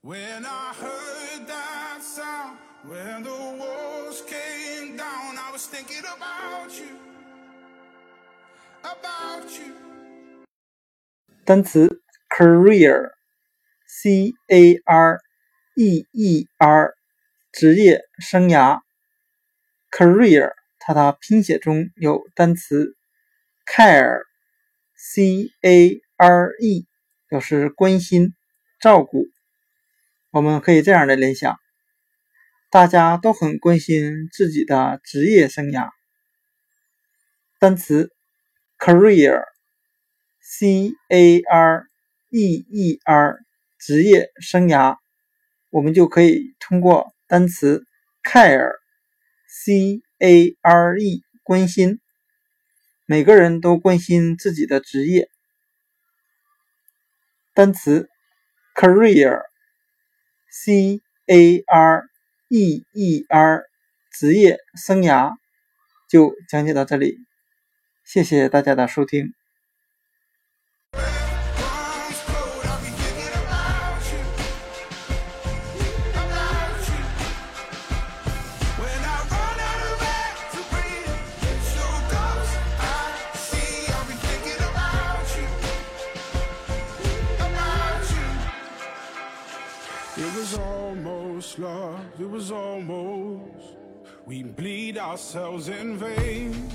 [0.00, 6.96] When I heard that sound, when the walls came down, I was thinking about you,
[8.84, 9.74] about you.
[11.44, 12.00] 单词
[12.30, 15.18] career，c a r
[15.74, 16.94] e e r，
[17.50, 18.78] 职业生涯。
[19.90, 22.94] career 它的拼写中有单词
[23.66, 26.86] care，c a r e，
[27.26, 28.36] 表示关心、
[28.78, 29.26] 照顾。
[30.30, 31.56] 我们可以这样的联想：
[32.70, 35.88] 大家都很关心自己的职业生涯。
[37.58, 38.12] 单词
[38.78, 39.42] career，c
[41.08, 41.86] a r
[42.28, 43.38] e e r，
[43.78, 44.98] 职业生涯，
[45.70, 47.86] 我们就可以通过单词
[48.22, 52.00] care，c a r e，关心。
[53.06, 55.30] 每个人都关心自己的职业。
[57.54, 58.10] 单词
[58.74, 59.47] career。
[60.60, 62.02] C A R
[62.48, 63.62] E E R
[64.10, 65.34] 职业生涯
[66.08, 67.16] 就讲解到这里，
[68.04, 69.37] 谢谢大家的收听。
[90.20, 93.76] It was almost love, it was almost.
[94.26, 96.68] We bleed ourselves in vain.